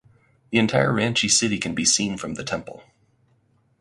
The 0.49 0.57
entire 0.57 0.91
Ranchi 0.91 1.29
city 1.29 1.59
can 1.59 1.75
be 1.75 1.85
seen 1.85 2.17
from 2.17 2.33
the 2.33 2.43
temple. 2.43 2.81